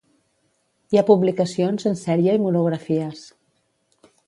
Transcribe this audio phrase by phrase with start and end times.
[0.95, 3.25] Hi ha publicacions en sèrie i monografies.